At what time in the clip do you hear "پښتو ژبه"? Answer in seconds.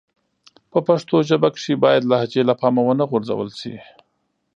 0.87-1.49